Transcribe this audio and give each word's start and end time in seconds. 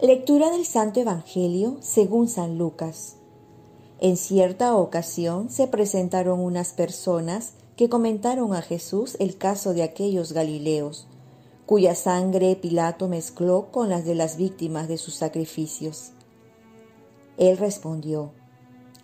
Lectura 0.00 0.52
del 0.52 0.64
Santo 0.64 1.00
Evangelio 1.00 1.76
según 1.80 2.28
San 2.28 2.56
Lucas. 2.56 3.16
En 3.98 4.16
cierta 4.16 4.76
ocasión 4.76 5.50
se 5.50 5.66
presentaron 5.66 6.38
unas 6.38 6.72
personas 6.72 7.54
que 7.74 7.88
comentaron 7.88 8.54
a 8.54 8.62
Jesús 8.62 9.16
el 9.18 9.36
caso 9.36 9.74
de 9.74 9.82
aquellos 9.82 10.32
Galileos, 10.32 11.08
cuya 11.66 11.96
sangre 11.96 12.54
Pilato 12.54 13.08
mezcló 13.08 13.72
con 13.72 13.88
las 13.88 14.04
de 14.04 14.14
las 14.14 14.36
víctimas 14.36 14.86
de 14.86 14.98
sus 14.98 15.16
sacrificios. 15.16 16.12
Él 17.36 17.58
respondió, 17.58 18.30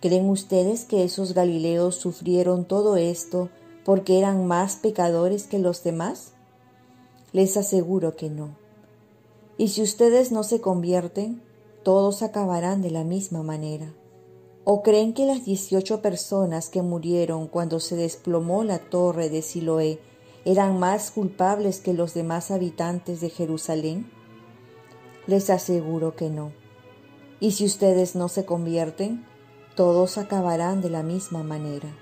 ¿creen 0.00 0.28
ustedes 0.28 0.84
que 0.84 1.02
esos 1.02 1.34
Galileos 1.34 1.96
sufrieron 1.96 2.64
todo 2.66 2.96
esto 2.96 3.48
porque 3.84 4.20
eran 4.20 4.46
más 4.46 4.76
pecadores 4.76 5.48
que 5.48 5.58
los 5.58 5.82
demás? 5.82 6.34
Les 7.32 7.56
aseguro 7.56 8.14
que 8.14 8.30
no 8.30 8.63
y 9.56 9.68
si 9.68 9.82
ustedes 9.82 10.32
no 10.32 10.42
se 10.42 10.60
convierten, 10.60 11.42
todos 11.82 12.22
acabarán 12.22 12.82
de 12.82 12.90
la 12.90 13.04
misma 13.04 13.42
manera. 13.42 13.94
¿O 14.64 14.82
creen 14.82 15.12
que 15.12 15.26
las 15.26 15.44
dieciocho 15.44 16.00
personas 16.00 16.70
que 16.70 16.82
murieron 16.82 17.46
cuando 17.46 17.80
se 17.80 17.96
desplomó 17.96 18.64
la 18.64 18.78
torre 18.78 19.28
de 19.28 19.42
Siloé 19.42 20.00
eran 20.44 20.78
más 20.78 21.10
culpables 21.10 21.80
que 21.80 21.92
los 21.92 22.14
demás 22.14 22.50
habitantes 22.50 23.20
de 23.20 23.30
Jerusalén? 23.30 24.10
Les 25.26 25.50
aseguro 25.50 26.16
que 26.16 26.30
no. 26.30 26.52
Y 27.40 27.52
si 27.52 27.66
ustedes 27.66 28.14
no 28.14 28.28
se 28.28 28.44
convierten, 28.44 29.26
todos 29.76 30.18
acabarán 30.18 30.80
de 30.80 30.90
la 30.90 31.02
misma 31.02 31.42
manera. 31.42 31.94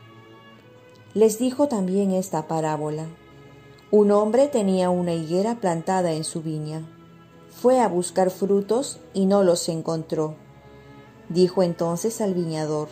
Les 1.15 1.38
dijo 1.38 1.69
también 1.69 2.12
esta 2.12 2.46
parábola. 2.46 3.07
Un 3.91 4.12
hombre 4.12 4.46
tenía 4.46 4.88
una 4.91 5.15
higuera 5.15 5.57
plantada 5.60 6.12
en 6.12 6.24
su 6.24 6.43
viña 6.43 6.87
fue 7.52 7.80
a 7.80 7.87
buscar 7.87 8.30
frutos 8.30 8.99
y 9.13 9.26
no 9.26 9.43
los 9.43 9.68
encontró. 9.68 10.35
Dijo 11.29 11.63
entonces 11.63 12.21
al 12.21 12.35
viñador, 12.35 12.88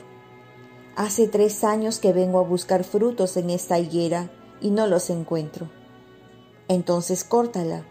Hace 0.96 1.28
tres 1.28 1.64
años 1.64 1.98
que 1.98 2.12
vengo 2.12 2.38
a 2.40 2.44
buscar 2.44 2.84
frutos 2.84 3.36
en 3.36 3.48
esta 3.48 3.78
higuera 3.78 4.30
y 4.60 4.70
no 4.70 4.86
los 4.86 5.08
encuentro. 5.08 5.70
Entonces 6.68 7.24
córtala. 7.24 7.84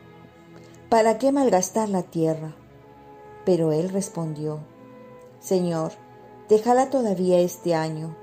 ¿Para 0.90 1.18
qué 1.18 1.32
malgastar 1.32 1.90
la 1.90 2.04
tierra? 2.04 2.56
Pero 3.46 3.72
él 3.72 3.90
respondió, 3.90 4.60
Señor, 5.40 5.94
déjala 6.50 6.90
todavía 6.90 7.40
este 7.40 7.74
año. 7.74 8.16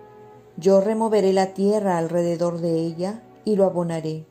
Yo 0.57 0.81
removeré 0.81 1.33
la 1.33 1.53
tierra 1.53 1.99
alrededor 1.99 2.61
de 2.61 2.79
ella 2.79 3.23
y 3.45 3.57
lo 3.57 3.65
abonaré. 3.65 4.25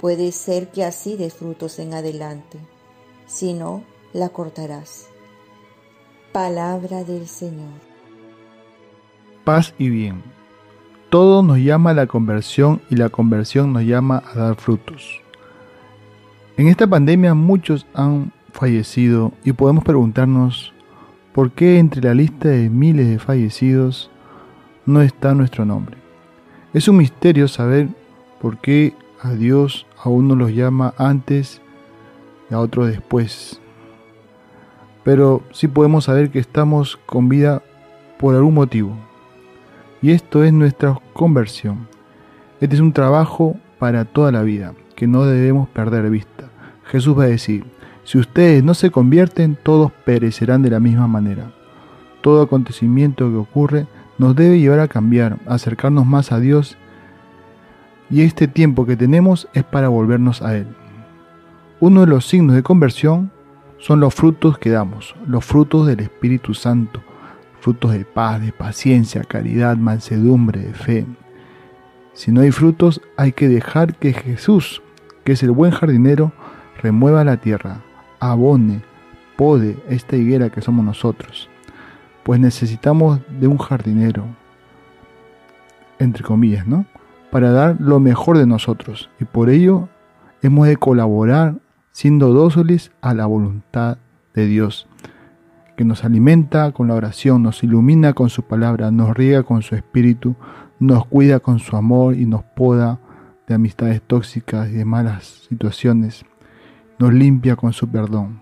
Puede 0.00 0.32
ser 0.32 0.70
que 0.70 0.84
así 0.84 1.16
dé 1.16 1.30
frutos 1.30 1.78
en 1.78 1.94
adelante 1.94 2.58
si 3.30 3.54
no, 3.54 3.84
la 4.12 4.28
cortarás. 4.30 5.08
Palabra 6.32 7.04
del 7.04 7.28
Señor. 7.28 7.78
Paz 9.44 9.72
y 9.78 9.88
bien. 9.88 10.22
Todo 11.10 11.42
nos 11.42 11.58
llama 11.58 11.90
a 11.90 11.94
la 11.94 12.08
conversión 12.08 12.82
y 12.90 12.96
la 12.96 13.08
conversión 13.08 13.72
nos 13.72 13.84
llama 13.84 14.24
a 14.34 14.38
dar 14.38 14.56
frutos. 14.56 15.20
En 16.56 16.66
esta 16.66 16.88
pandemia 16.88 17.34
muchos 17.34 17.86
han 17.94 18.32
fallecido 18.52 19.32
y 19.44 19.52
podemos 19.52 19.84
preguntarnos 19.84 20.72
por 21.32 21.52
qué 21.52 21.78
entre 21.78 22.02
la 22.02 22.14
lista 22.14 22.48
de 22.48 22.68
miles 22.68 23.08
de 23.08 23.20
fallecidos 23.20 24.10
no 24.86 25.02
está 25.02 25.34
nuestro 25.34 25.64
nombre. 25.64 25.96
Es 26.74 26.88
un 26.88 26.96
misterio 26.96 27.46
saber 27.46 27.88
por 28.40 28.58
qué 28.58 28.92
a 29.22 29.30
Dios 29.30 29.86
a 30.02 30.08
uno 30.08 30.34
los 30.34 30.50
llama 30.50 30.94
antes 30.98 31.62
a 32.50 32.58
otro 32.58 32.86
después. 32.86 33.60
Pero 35.04 35.42
sí 35.52 35.68
podemos 35.68 36.04
saber 36.04 36.30
que 36.30 36.38
estamos 36.38 36.98
con 37.06 37.28
vida 37.28 37.62
por 38.18 38.34
algún 38.34 38.54
motivo. 38.54 38.96
Y 40.02 40.12
esto 40.12 40.44
es 40.44 40.52
nuestra 40.52 40.98
conversión. 41.12 41.88
Este 42.60 42.74
es 42.74 42.80
un 42.80 42.92
trabajo 42.92 43.56
para 43.78 44.04
toda 44.04 44.32
la 44.32 44.42
vida, 44.42 44.74
que 44.94 45.06
no 45.06 45.24
debemos 45.24 45.68
perder 45.68 46.10
vista. 46.10 46.50
Jesús 46.84 47.18
va 47.18 47.24
a 47.24 47.28
decir, 47.28 47.64
si 48.04 48.18
ustedes 48.18 48.64
no 48.64 48.74
se 48.74 48.90
convierten, 48.90 49.56
todos 49.62 49.92
perecerán 50.04 50.62
de 50.62 50.70
la 50.70 50.80
misma 50.80 51.06
manera. 51.06 51.52
Todo 52.20 52.42
acontecimiento 52.42 53.30
que 53.30 53.36
ocurre 53.36 53.86
nos 54.18 54.36
debe 54.36 54.58
llevar 54.58 54.80
a 54.80 54.88
cambiar, 54.88 55.38
a 55.46 55.54
acercarnos 55.54 56.04
más 56.04 56.32
a 56.32 56.40
Dios, 56.40 56.76
y 58.10 58.22
este 58.22 58.48
tiempo 58.48 58.84
que 58.84 58.96
tenemos 58.96 59.48
es 59.54 59.64
para 59.64 59.88
volvernos 59.88 60.42
a 60.42 60.56
Él. 60.56 60.66
Uno 61.82 62.02
de 62.02 62.08
los 62.08 62.26
signos 62.26 62.56
de 62.56 62.62
conversión 62.62 63.30
son 63.78 64.00
los 64.00 64.14
frutos 64.14 64.58
que 64.58 64.68
damos, 64.68 65.14
los 65.26 65.42
frutos 65.46 65.86
del 65.86 66.00
Espíritu 66.00 66.52
Santo, 66.52 67.00
frutos 67.58 67.92
de 67.92 68.04
paz, 68.04 68.42
de 68.42 68.52
paciencia, 68.52 69.24
caridad, 69.24 69.78
mansedumbre, 69.78 70.60
de 70.60 70.74
fe. 70.74 71.06
Si 72.12 72.32
no 72.32 72.42
hay 72.42 72.50
frutos, 72.50 73.00
hay 73.16 73.32
que 73.32 73.48
dejar 73.48 73.94
que 73.94 74.12
Jesús, 74.12 74.82
que 75.24 75.32
es 75.32 75.42
el 75.42 75.52
buen 75.52 75.70
jardinero, 75.70 76.32
remueva 76.82 77.24
la 77.24 77.38
tierra, 77.38 77.80
abone, 78.18 78.82
pode 79.36 79.78
esta 79.88 80.16
higuera 80.16 80.50
que 80.50 80.60
somos 80.60 80.84
nosotros. 80.84 81.48
Pues 82.24 82.40
necesitamos 82.40 83.20
de 83.40 83.46
un 83.46 83.56
jardinero, 83.56 84.26
entre 85.98 86.24
comillas, 86.24 86.66
¿no? 86.66 86.84
Para 87.30 87.52
dar 87.52 87.76
lo 87.80 88.00
mejor 88.00 88.36
de 88.36 88.46
nosotros. 88.46 89.08
Y 89.18 89.24
por 89.24 89.48
ello 89.48 89.88
hemos 90.42 90.66
de 90.66 90.76
colaborar 90.76 91.54
siendo 91.92 92.32
dóciles 92.32 92.92
a 93.00 93.14
la 93.14 93.26
voluntad 93.26 93.98
de 94.34 94.46
Dios, 94.46 94.86
que 95.76 95.84
nos 95.84 96.04
alimenta 96.04 96.72
con 96.72 96.88
la 96.88 96.94
oración, 96.94 97.42
nos 97.42 97.62
ilumina 97.62 98.12
con 98.12 98.28
su 98.28 98.42
palabra, 98.42 98.90
nos 98.90 99.16
riega 99.16 99.42
con 99.42 99.62
su 99.62 99.74
espíritu, 99.74 100.36
nos 100.78 101.06
cuida 101.06 101.40
con 101.40 101.58
su 101.58 101.76
amor 101.76 102.16
y 102.16 102.26
nos 102.26 102.42
poda 102.42 103.00
de 103.46 103.54
amistades 103.54 104.02
tóxicas 104.02 104.68
y 104.68 104.72
de 104.72 104.84
malas 104.84 105.46
situaciones, 105.48 106.24
nos 106.98 107.12
limpia 107.12 107.56
con 107.56 107.72
su 107.72 107.88
perdón. 107.88 108.40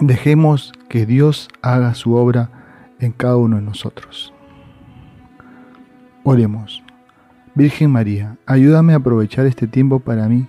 Dejemos 0.00 0.72
que 0.88 1.06
Dios 1.06 1.48
haga 1.60 1.94
su 1.94 2.14
obra 2.14 2.50
en 3.00 3.12
cada 3.12 3.36
uno 3.36 3.56
de 3.56 3.62
nosotros. 3.62 4.32
Oremos. 6.24 6.82
Virgen 7.54 7.90
María, 7.90 8.38
ayúdame 8.46 8.94
a 8.94 8.96
aprovechar 8.96 9.44
este 9.46 9.66
tiempo 9.66 10.00
para 10.00 10.28
mí 10.28 10.46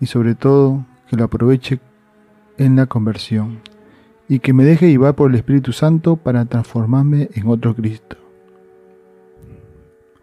y 0.00 0.06
sobre 0.06 0.34
todo 0.34 0.84
que 1.08 1.16
lo 1.16 1.24
aproveche 1.24 1.80
en 2.56 2.76
la 2.76 2.86
conversión 2.86 3.60
y 4.28 4.40
que 4.40 4.52
me 4.52 4.64
deje 4.64 4.90
llevar 4.90 5.14
por 5.14 5.30
el 5.30 5.36
Espíritu 5.36 5.72
Santo 5.72 6.16
para 6.16 6.44
transformarme 6.44 7.30
en 7.34 7.48
otro 7.48 7.74
Cristo. 7.74 8.16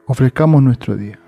Ofrezcamos 0.05 0.61
nuestro 0.61 0.95
día. 0.95 1.19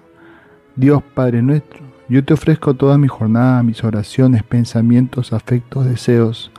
Dios 0.76 1.02
Padre 1.16 1.42
nuestro, 1.42 1.82
yo 2.08 2.24
te 2.24 2.36
ofrezco 2.36 2.76
toda 2.76 3.00
mi 3.00 3.08
jornada, 3.08 3.64
mis 3.64 3.84
oraciones, 3.84 4.44
pensamientos, 4.44 5.34
afectos, 5.34 5.86
deseos, 5.86 6.52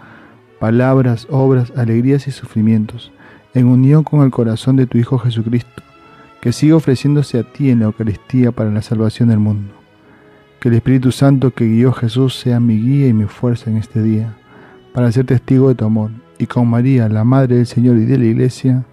palabras, 0.58 1.28
obras, 1.30 1.72
alegrías 1.76 2.26
y 2.26 2.32
sufrimientos, 2.32 3.12
en 3.54 3.66
unión 3.66 4.02
con 4.02 4.22
el 4.22 4.32
corazón 4.32 4.74
de 4.74 4.86
tu 4.86 4.98
Hijo 4.98 5.18
Jesucristo, 5.18 5.82
que 6.40 6.52
siga 6.52 6.74
ofreciéndose 6.74 7.38
a 7.38 7.44
ti 7.44 7.70
en 7.70 7.78
la 7.78 7.86
Eucaristía 7.86 8.50
para 8.50 8.70
la 8.70 8.82
salvación 8.82 9.28
del 9.28 9.38
mundo. 9.38 9.77
Que 10.60 10.68
el 10.68 10.74
Espíritu 10.74 11.12
Santo 11.12 11.52
que 11.52 11.66
guió 11.66 11.92
Jesús 11.92 12.38
sea 12.38 12.58
mi 12.58 12.80
guía 12.80 13.08
y 13.08 13.12
mi 13.12 13.24
fuerza 13.24 13.70
en 13.70 13.76
este 13.76 14.02
día, 14.02 14.36
para 14.92 15.12
ser 15.12 15.26
testigo 15.26 15.68
de 15.68 15.74
tu 15.74 15.84
amor. 15.84 16.10
Y 16.38 16.46
con 16.46 16.68
María, 16.68 17.08
la 17.08 17.24
Madre 17.24 17.56
del 17.56 17.66
Señor 17.66 17.96
y 17.96 18.04
de 18.04 18.18
la 18.18 18.24
Iglesia, 18.24 18.84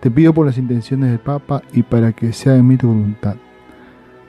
te 0.00 0.10
pido 0.10 0.34
por 0.34 0.46
las 0.46 0.58
intenciones 0.58 1.10
del 1.10 1.18
Papa 1.18 1.62
y 1.72 1.82
para 1.82 2.12
que 2.12 2.32
sea 2.32 2.56
en 2.56 2.66
mí 2.66 2.76
tu 2.76 2.88
voluntad. 2.88 3.36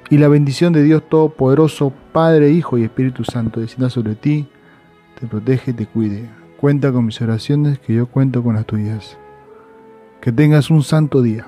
Y 0.10 0.18
la 0.18 0.28
bendición 0.28 0.72
de 0.72 0.84
Dios 0.84 1.04
Todopoderoso, 1.10 1.92
Padre, 2.14 2.52
Hijo 2.52 2.78
y 2.78 2.84
Espíritu 2.84 3.24
Santo, 3.24 3.60
descienda 3.60 3.90
sobre 3.90 4.16
ti, 4.16 4.48
te 5.20 5.28
protege 5.28 5.72
y 5.72 5.74
te 5.74 5.86
cuide. 5.86 6.30
Cuenta 6.60 6.92
con 6.92 7.06
mis 7.06 7.22
oraciones, 7.22 7.80
que 7.80 7.94
yo 7.94 8.08
cuento 8.08 8.42
con 8.42 8.56
las 8.56 8.66
tuyas. 8.66 9.18
Que 10.22 10.32
tengas 10.32 10.70
un 10.70 10.84
santo 10.84 11.22
día. 11.22 11.46